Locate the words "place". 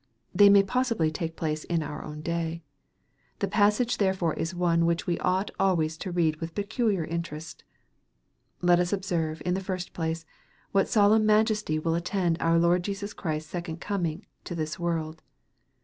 1.35-1.63, 9.93-10.25